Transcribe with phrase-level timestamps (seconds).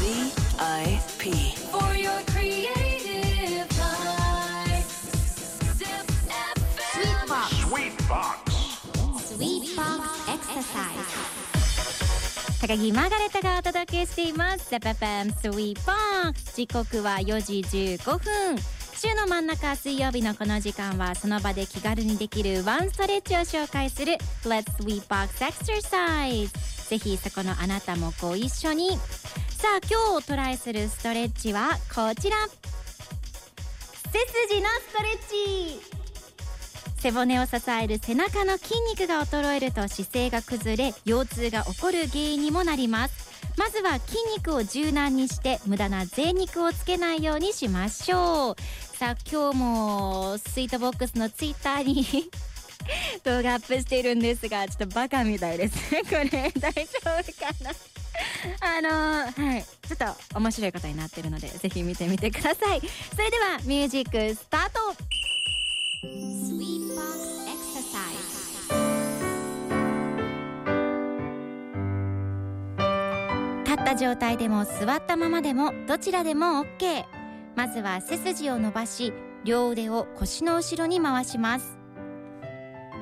[0.00, 1.54] VIP.
[1.70, 3.68] For your creative.
[10.72, 11.00] time.
[12.60, 14.70] 高木マーガレットがお届けしています。
[14.70, 16.54] ザパパンスウィー。
[16.54, 17.60] 時刻は4時
[17.98, 18.56] 15分。
[18.96, 26.50] 週の真ん中水曜日のこの時間はその場で気軽にできるワンストレッチを紹介する Let's we Box Exercise。
[26.88, 28.98] ぜひそこのあなたもご一緒に。
[29.60, 32.36] さあ今日トライするストレッチはこちら。
[34.10, 35.80] 背筋のストレッチ。
[36.98, 43.30] 背骨を支える背中の筋肉が衰えると姿勢が崩れ腰痛が起こる原因にもなります。
[43.58, 48.56] まずは筋肉を柔軟にして無駄な贅肉をつけないようにしましょう。
[48.96, 52.30] さあ今日もスイートボックスのツイッターに
[53.24, 56.02] 動画アップしているんですがちょっとバカみたいですね。
[56.04, 57.99] これ大丈夫かな？
[58.60, 59.62] あのーはい。
[59.64, 62.80] ちょっと面白いことになってるのでぜひ見てみてください。
[63.14, 64.80] それではミュージックスタート。
[73.64, 77.04] 立った状態でも座ったままでもどちらでも OK
[77.54, 79.12] まずは背筋を伸ばし
[79.44, 81.78] 両腕を腰の後ろに回します。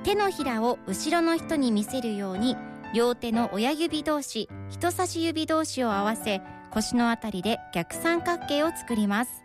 [0.05, 2.57] 手のひらを後ろの人に見せるように
[2.95, 9.45] 両手の親指同士人差し指同士を合わせ腰のあたりで逆三角形を作ります。